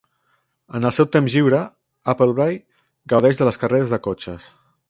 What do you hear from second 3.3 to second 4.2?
de les carreres de